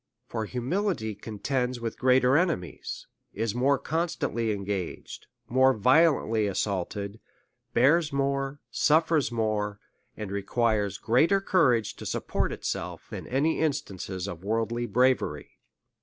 [0.25, 3.05] For humility contends with greater enemies,
[3.35, 7.19] is more constantly engaged, more violently assaulted,
[7.75, 9.79] bears more, suffers more,
[10.17, 11.29] and requires DEVOUT AND HOLY LIFE.
[11.43, 15.59] 351 greater courage to support itself, than any instances of worldly bravery.